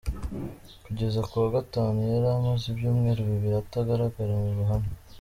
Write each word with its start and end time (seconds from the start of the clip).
Kugeza 0.85 1.19
ku 1.29 1.33
wa 1.43 1.49
Gatanu 1.55 1.97
yari 2.13 2.27
amaze 2.37 2.63
ibyumweru 2.71 3.21
bibiri 3.29 3.55
atagaragara 3.63 4.33
mu 4.43 4.49
ruhame. 4.57 4.89